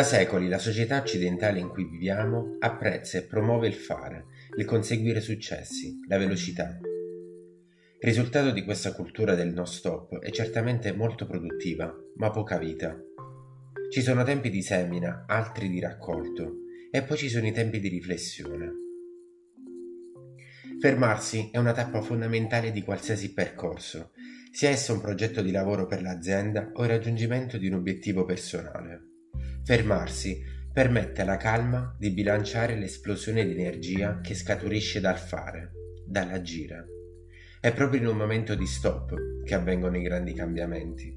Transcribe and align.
Da 0.00 0.06
secoli 0.06 0.48
la 0.48 0.56
società 0.56 0.96
occidentale 0.96 1.58
in 1.58 1.68
cui 1.68 1.84
viviamo 1.84 2.56
apprezza 2.60 3.18
e 3.18 3.24
promuove 3.24 3.68
il 3.68 3.74
fare, 3.74 4.28
il 4.56 4.64
conseguire 4.64 5.20
successi, 5.20 6.00
la 6.08 6.16
velocità. 6.16 6.78
Il 6.80 7.98
risultato 8.00 8.50
di 8.50 8.64
questa 8.64 8.94
cultura 8.94 9.34
del 9.34 9.52
no 9.52 9.66
stop 9.66 10.18
è 10.20 10.30
certamente 10.30 10.94
molto 10.94 11.26
produttiva, 11.26 11.94
ma 12.16 12.30
poca 12.30 12.56
vita. 12.56 12.98
Ci 13.90 14.00
sono 14.00 14.24
tempi 14.24 14.48
di 14.48 14.62
semina, 14.62 15.26
altri 15.28 15.68
di 15.68 15.80
raccolto, 15.80 16.60
e 16.90 17.02
poi 17.02 17.18
ci 17.18 17.28
sono 17.28 17.46
i 17.46 17.52
tempi 17.52 17.78
di 17.78 17.88
riflessione. 17.88 18.72
Fermarsi 20.80 21.50
è 21.52 21.58
una 21.58 21.72
tappa 21.72 22.00
fondamentale 22.00 22.70
di 22.70 22.80
qualsiasi 22.80 23.34
percorso, 23.34 24.12
sia 24.50 24.70
esso 24.70 24.94
un 24.94 25.02
progetto 25.02 25.42
di 25.42 25.50
lavoro 25.50 25.84
per 25.84 26.00
l'azienda 26.00 26.70
o 26.72 26.84
il 26.84 26.88
raggiungimento 26.88 27.58
di 27.58 27.66
un 27.66 27.74
obiettivo 27.74 28.24
personale. 28.24 29.08
Fermarsi 29.70 30.42
permette 30.72 31.22
alla 31.22 31.36
calma 31.36 31.94
di 31.96 32.10
bilanciare 32.10 32.74
l'esplosione 32.74 33.46
di 33.46 33.52
energia 33.52 34.18
che 34.20 34.34
scaturisce 34.34 34.98
dal 34.98 35.16
fare, 35.16 35.70
dall'agire. 36.04 36.86
È 37.60 37.72
proprio 37.72 38.00
in 38.00 38.08
un 38.08 38.16
momento 38.16 38.56
di 38.56 38.66
stop 38.66 39.14
che 39.44 39.54
avvengono 39.54 39.96
i 39.96 40.02
grandi 40.02 40.32
cambiamenti. 40.32 41.16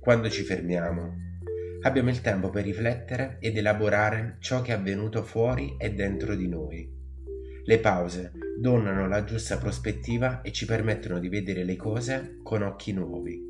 Quando 0.00 0.28
ci 0.28 0.42
fermiamo, 0.42 1.14
abbiamo 1.82 2.10
il 2.10 2.20
tempo 2.22 2.50
per 2.50 2.64
riflettere 2.64 3.36
ed 3.38 3.56
elaborare 3.56 4.38
ciò 4.40 4.60
che 4.60 4.72
è 4.72 4.74
avvenuto 4.74 5.22
fuori 5.22 5.76
e 5.78 5.94
dentro 5.94 6.34
di 6.34 6.48
noi. 6.48 6.92
Le 7.62 7.78
pause 7.78 8.32
donano 8.60 9.06
la 9.06 9.22
giusta 9.22 9.58
prospettiva 9.58 10.40
e 10.40 10.50
ci 10.50 10.66
permettono 10.66 11.20
di 11.20 11.28
vedere 11.28 11.62
le 11.62 11.76
cose 11.76 12.38
con 12.42 12.62
occhi 12.62 12.92
nuovi. 12.92 13.47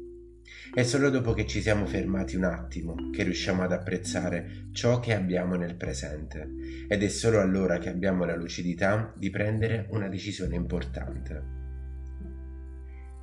È 0.72 0.82
solo 0.82 1.10
dopo 1.10 1.32
che 1.32 1.46
ci 1.46 1.60
siamo 1.60 1.86
fermati 1.86 2.36
un 2.36 2.44
attimo 2.44 3.10
che 3.10 3.22
riusciamo 3.22 3.62
ad 3.62 3.72
apprezzare 3.72 4.68
ciò 4.72 5.00
che 5.00 5.14
abbiamo 5.14 5.56
nel 5.56 5.76
presente 5.76 6.48
ed 6.88 7.02
è 7.02 7.08
solo 7.08 7.40
allora 7.40 7.78
che 7.78 7.88
abbiamo 7.88 8.24
la 8.24 8.36
lucidità 8.36 9.12
di 9.16 9.30
prendere 9.30 9.86
una 9.90 10.08
decisione 10.08 10.56
importante. 10.56 11.42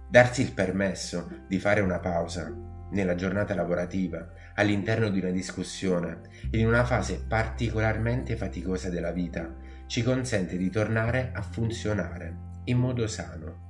Darsi 0.10 0.42
il 0.42 0.54
permesso 0.54 1.44
di 1.48 1.60
fare 1.60 1.82
una 1.82 2.00
pausa 2.00 2.54
nella 2.92 3.16
giornata 3.16 3.56
lavorativa, 3.56 4.28
all'interno 4.56 5.10
di 5.10 5.20
una 5.20 5.32
discussione, 5.32 6.22
in 6.52 6.68
una 6.68 6.86
fase 6.86 7.26
particolarmente 7.28 8.36
faticosa 8.36 8.90
della 8.90 9.12
vita, 9.12 9.54
ci 9.88 10.04
consente 10.04 10.58
di 10.58 10.70
tornare 10.70 11.32
a 11.34 11.42
funzionare 11.42 12.54
in 12.66 12.78
modo 12.78 13.08
sano 13.08 13.66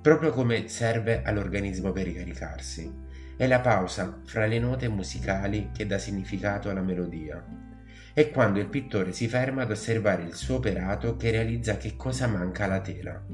proprio 0.00 0.30
come 0.30 0.68
serve 0.68 1.22
all'organismo 1.22 1.92
per 1.92 2.04
ricaricarsi. 2.04 3.08
È 3.36 3.46
la 3.46 3.60
pausa 3.60 4.20
fra 4.24 4.46
le 4.46 4.58
note 4.58 4.88
musicali 4.88 5.70
che 5.72 5.86
dà 5.86 5.98
significato 5.98 6.70
alla 6.70 6.82
melodia. 6.82 7.42
È 8.12 8.30
quando 8.30 8.58
il 8.58 8.68
pittore 8.68 9.12
si 9.12 9.28
ferma 9.28 9.62
ad 9.62 9.70
osservare 9.70 10.22
il 10.22 10.34
suo 10.34 10.56
operato 10.56 11.16
che 11.16 11.30
realizza 11.30 11.76
che 11.76 11.96
cosa 11.96 12.26
manca 12.26 12.64
alla 12.64 12.80
tela. 12.80 13.24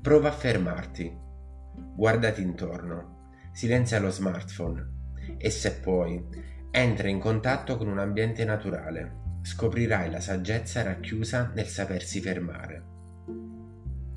Prova 0.00 0.28
a 0.28 0.32
fermarti, 0.32 1.16
guardati 1.94 2.42
intorno, 2.42 3.30
silenzia 3.52 4.00
lo 4.00 4.10
smartphone 4.10 5.00
e 5.36 5.50
se 5.50 5.74
puoi, 5.74 6.24
entra 6.70 7.08
in 7.08 7.18
contatto 7.18 7.76
con 7.76 7.86
un 7.88 7.98
ambiente 7.98 8.44
naturale. 8.44 9.20
Scoprirai 9.42 10.10
la 10.10 10.20
saggezza 10.20 10.82
racchiusa 10.82 11.52
nel 11.54 11.66
sapersi 11.66 12.20
fermare. 12.20 12.90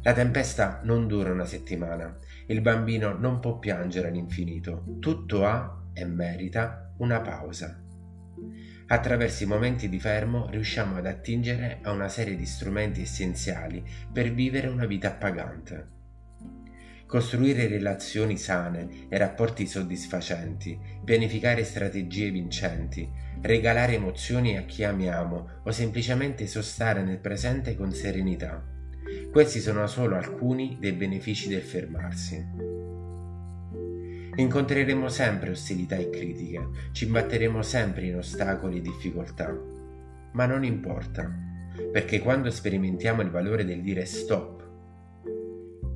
La 0.05 0.13
tempesta 0.13 0.81
non 0.83 1.07
dura 1.07 1.31
una 1.31 1.45
settimana, 1.45 2.15
il 2.45 2.61
bambino 2.61 3.17
non 3.17 3.39
può 3.39 3.57
piangere 3.57 4.09
all'infinito, 4.09 4.83
tutto 4.99 5.47
ha 5.47 5.81
e 5.93 6.05
merita 6.05 6.93
una 6.97 7.21
pausa. 7.21 7.81
Attraverso 8.85 9.41
i 9.41 9.47
momenti 9.47 9.89
di 9.89 9.99
fermo 9.99 10.47
riusciamo 10.51 10.97
ad 10.97 11.07
attingere 11.07 11.79
a 11.81 11.89
una 11.89 12.07
serie 12.07 12.35
di 12.35 12.45
strumenti 12.45 13.01
essenziali 13.01 13.83
per 14.13 14.31
vivere 14.31 14.67
una 14.67 14.85
vita 14.85 15.07
appagante. 15.07 15.87
Costruire 17.07 17.67
relazioni 17.67 18.37
sane 18.37 19.07
e 19.09 19.17
rapporti 19.17 19.65
soddisfacenti, 19.65 20.79
pianificare 21.03 21.63
strategie 21.63 22.29
vincenti, 22.29 23.09
regalare 23.41 23.93
emozioni 23.95 24.55
a 24.55 24.65
chi 24.65 24.83
amiamo 24.83 25.61
o 25.63 25.71
semplicemente 25.71 26.45
sostare 26.45 27.01
nel 27.01 27.17
presente 27.17 27.75
con 27.75 27.91
serenità 27.91 28.73
questi 29.31 29.59
sono 29.59 29.85
solo 29.87 30.15
alcuni 30.15 30.77
dei 30.79 30.93
benefici 30.93 31.47
del 31.47 31.61
fermarsi. 31.61 32.73
Incontreremo 34.37 35.07
sempre 35.07 35.51
ostilità 35.51 35.95
e 35.95 36.09
critiche, 36.09 36.67
ci 36.91 37.05
imbatteremo 37.05 37.61
sempre 37.61 38.05
in 38.07 38.17
ostacoli 38.17 38.77
e 38.77 38.81
difficoltà, 38.81 39.57
ma 40.33 40.45
non 40.45 40.63
importa, 40.63 41.31
perché 41.91 42.19
quando 42.19 42.51
sperimentiamo 42.51 43.21
il 43.21 43.29
valore 43.29 43.63
del 43.63 43.81
dire 43.81 44.05
stop, 44.05 44.63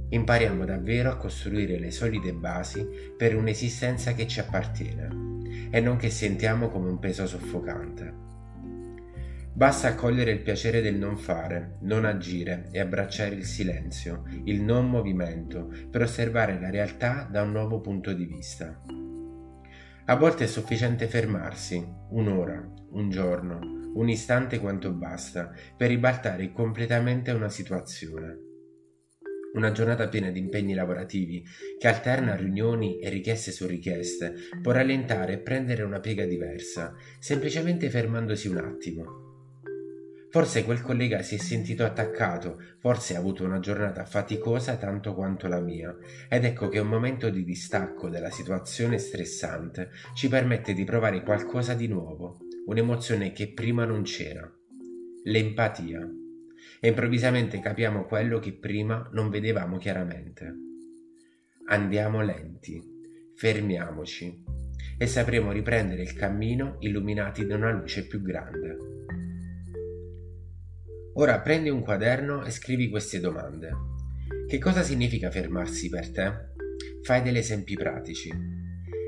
impariamo 0.10 0.66
davvero 0.66 1.12
a 1.12 1.18
costruire 1.18 1.78
le 1.78 1.92
solide 1.92 2.34
basi 2.34 2.88
per 3.18 3.36
un'esistenza 3.36 4.14
che 4.14 4.28
ci 4.28 4.40
appartiene 4.40 5.70
e 5.70 5.80
non 5.82 5.98
che 5.98 6.10
sentiamo 6.10 6.70
come 6.70 6.90
un 6.90 7.00
peso 7.00 7.28
soffocante. 7.28 8.39
Basta 9.54 9.90
accogliere 9.90 10.32
il 10.32 10.42
piacere 10.42 10.82
del 10.82 10.96
non 10.96 11.18
fare, 11.18 11.78
non 11.82 12.06
agire 12.06 12.70
e 12.72 12.80
abbracciare 12.80 13.36
il 13.36 13.44
silenzio, 13.44 14.24
il 14.46 14.62
non 14.62 14.90
movimento, 14.90 15.70
per 15.90 16.04
osservare 16.04 16.60
la 16.60 16.70
realtà 16.70 17.28
da 17.30 17.42
un 17.42 17.52
nuovo 17.52 17.82
punto 17.82 18.14
di 18.14 18.26
vista. 18.26 18.82
A 20.06 20.16
volte 20.16 20.46
è 20.46 20.48
sufficiente 20.48 21.08
fermarsi, 21.08 21.86
un'ora, 22.12 22.68
un 22.92 23.10
giorno, 23.10 23.60
un 23.94 24.08
istante 24.08 24.60
quanto 24.60 24.92
basta, 24.92 25.52
per 25.76 25.90
ribaltare 25.90 26.52
completamente 26.52 27.32
una 27.32 27.50
situazione. 27.50 28.38
Una 29.54 29.72
giornata 29.72 30.08
piena 30.08 30.30
di 30.30 30.40
impegni 30.40 30.74
lavorativi, 30.74 31.44
che 31.78 31.88
alterna 31.88 32.36
riunioni 32.36 33.00
e 33.00 33.10
richieste 33.10 33.52
su 33.52 33.68
richieste, 33.68 34.34
può 34.62 34.72
rallentare 34.72 35.34
e 35.34 35.40
prendere 35.40 35.84
una 35.84 36.00
piega 36.00 36.26
diversa, 36.26 36.94
semplicemente 37.20 37.90
fermandosi 37.90 38.48
un 38.48 38.58
attimo. 38.58 39.29
Forse 40.32 40.64
quel 40.64 40.82
collega 40.82 41.24
si 41.24 41.36
è 41.36 41.38
sentito 41.40 41.84
attaccato, 41.84 42.62
forse 42.78 43.16
ha 43.16 43.20
avuto 43.20 43.44
una 43.44 43.60
giornata 43.60 44.06
faticosa 44.06 44.78
tanto 44.78 45.16
quanto 45.16 45.48
la 45.48 45.60
mia, 45.60 45.96
ed 46.30 46.46
ecco 46.46 46.70
che 46.70 46.78
un 46.78 46.88
momento 46.88 47.32
di 47.32 47.44
distacco 47.44 48.10
dalla 48.10 48.30
situazione 48.30 49.00
stressante 49.00 49.90
ci 50.14 50.28
permette 50.28 50.74
di 50.74 50.84
provare 50.84 51.24
qualcosa 51.24 51.74
di 51.74 51.88
nuovo, 51.88 52.38
un'emozione 52.68 53.32
che 53.32 53.54
prima 53.54 53.86
non 53.86 54.04
c'era, 54.04 54.48
l'empatia. 55.24 56.08
E 56.80 56.88
improvvisamente 56.88 57.60
capiamo 57.60 58.06
quello 58.06 58.38
che 58.38 58.54
prima 58.54 59.10
non 59.12 59.30
vedevamo 59.30 59.78
chiaramente. 59.78 60.54
Andiamo 61.70 62.22
lenti, 62.22 62.80
fermiamoci 63.36 64.44
e 64.96 65.08
sapremo 65.08 65.52
riprendere 65.52 66.04
il 66.04 66.14
cammino 66.14 66.76
illuminati 66.82 67.48
da 67.48 67.56
una 67.56 67.72
luce 67.72 68.06
più 68.06 68.22
grande. 68.22 68.78
Ora 71.14 71.40
prendi 71.42 71.70
un 71.70 71.82
quaderno 71.82 72.46
e 72.46 72.52
scrivi 72.52 72.88
queste 72.88 73.20
domande. 73.20 73.72
Che 74.48 74.58
cosa 74.60 74.84
significa 74.84 75.32
fermarsi 75.32 75.90
per 75.90 76.12
te? 76.12 76.32
Fai 77.02 77.24
degli 77.24 77.38
esempi 77.38 77.74
pratici. 77.74 78.32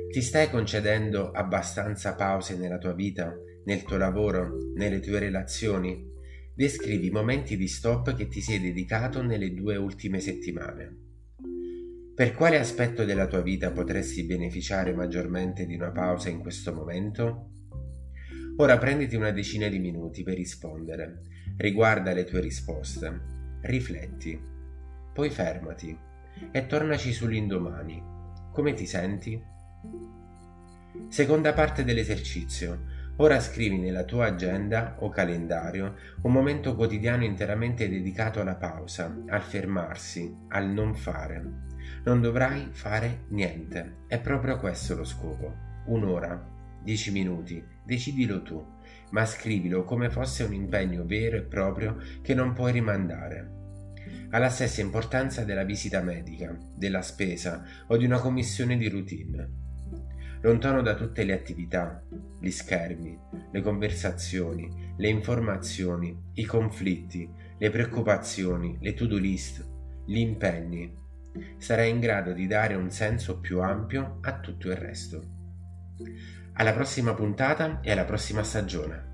Ti 0.10 0.22
stai 0.22 0.50
concedendo 0.50 1.32
abbastanza 1.32 2.16
pause 2.16 2.58
nella 2.58 2.80
tua 2.80 2.94
vita, 2.94 3.34
nel 3.66 3.84
tuo 3.84 3.98
lavoro, 3.98 4.58
nelle 4.76 5.00
tue 5.00 5.20
relazioni? 5.20 6.10
Descrivi 6.56 7.08
i 7.08 7.12
momenti 7.12 7.56
di 7.56 7.68
stop 7.68 8.16
che 8.16 8.28
ti 8.28 8.42
sei 8.42 8.60
dedicato 8.60 9.22
nelle 9.22 9.54
due 9.54 9.78
ultime 9.78 10.20
settimane. 10.20 10.98
Per 12.16 12.34
quale 12.34 12.58
aspetto 12.58 13.06
della 13.06 13.28
tua 13.28 13.42
vita 13.42 13.72
potresti 13.72 14.26
beneficiare 14.26 14.94
maggiormente 14.94 15.66
di 15.66 15.76
una 15.76 15.92
pausa 15.92 16.30
in 16.30 16.40
questo 16.40 16.74
momento? 16.74 17.52
Ora 18.58 18.78
prenditi 18.78 19.16
una 19.16 19.32
decina 19.32 19.68
di 19.70 19.80
minuti 19.80 20.24
per 20.24 20.36
rispondere 20.36 21.22
Riguarda 21.58 22.14
le 22.14 22.24
tue 22.24 22.40
risposte, 22.40 23.20
rifletti, 23.62 24.40
poi 25.14 25.30
fermati 25.30 25.98
e 26.52 26.66
tornaci 26.66 27.12
sull'indomani. 27.12 28.02
Come 28.52 28.74
ti 28.74 28.86
senti? 28.86 29.42
Seconda 31.08 31.54
parte 31.54 31.84
dell'esercizio. 31.84 33.00
Ora 33.18 33.40
scrivi 33.40 33.78
nella 33.78 34.04
tua 34.04 34.28
agenda 34.28 34.96
o 35.00 35.10
calendario 35.10 35.96
un 36.24 36.32
momento 36.32 36.76
quotidiano 36.76 37.24
interamente 37.24 37.88
dedicato 37.88 38.42
alla 38.42 38.56
pausa, 38.56 39.16
al 39.28 39.42
fermarsi, 39.42 40.34
al 40.48 40.70
non 40.70 40.96
fare. 40.96 41.70
Non 42.04 42.22
dovrai 42.22 42.70
fare 42.72 43.26
niente, 43.30 43.98
è 44.08 44.20
proprio 44.20 44.58
questo 44.58 44.96
lo 44.96 45.04
scopo. 45.04 45.54
Un'ora, 45.86 46.44
dieci 46.82 47.12
minuti, 47.12 47.64
decidilo 47.84 48.42
tu, 48.42 48.66
ma 49.12 49.26
scrivilo 49.26 49.84
come 49.84 50.10
fosse 50.10 50.44
un 50.44 50.54
impegno 50.54 51.06
vero 51.06 51.38
e 51.38 51.44
proprio 51.44 51.98
che 52.22 52.34
non 52.34 52.54
puoi 52.54 52.72
rimandare 52.72 53.60
ha 54.34 54.38
la 54.38 54.50
stessa 54.50 54.82
importanza 54.82 55.44
della 55.44 55.64
visita 55.64 56.02
medica, 56.02 56.58
della 56.76 57.02
spesa 57.02 57.64
o 57.88 57.98
di 57.98 58.06
una 58.06 58.20
commissione 58.20 58.78
di 58.78 58.88
routine. 58.88 59.60
Lontano 60.42 60.82
da 60.82 60.96
tutte 60.96 61.24
le 61.24 61.34
attività, 61.34 62.02
gli 62.40 62.50
schermi, 62.50 63.18
le 63.52 63.62
conversazioni, 63.62 64.94
le 64.98 65.10
informazioni, 65.10 66.18
i 66.36 66.46
conflitti, 66.46 67.30
le 67.58 67.70
preoccupazioni, 67.70 68.78
le 68.80 68.94
to-do 68.94 69.18
list, 69.18 69.68
gli 70.06 70.18
impegni, 70.18 70.98
sarai 71.58 71.90
in 71.90 72.00
grado 72.00 72.32
di 72.32 72.48
dare 72.48 72.76
un 72.76 72.90
senso 72.90 73.40
più 73.40 73.62
ampio 73.62 74.18
a 74.22 74.40
tutto 74.40 74.70
il 74.70 74.78
resto. 74.78 75.40
Alla 76.62 76.74
prossima 76.74 77.16
puntata 77.16 77.80
e 77.82 77.92
alla 77.92 78.06
prossima 78.06 78.44
stagione. 78.44 79.11